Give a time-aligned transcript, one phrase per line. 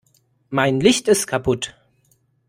[0.49, 1.75] Mein Licht ist kaputt.